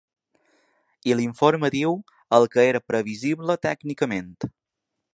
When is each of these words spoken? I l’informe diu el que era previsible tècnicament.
I 1.09 1.17
l’informe 1.19 1.71
diu 1.77 1.95
el 2.39 2.49
que 2.57 2.67
era 2.73 2.85
previsible 2.93 3.61
tècnicament. 3.71 4.31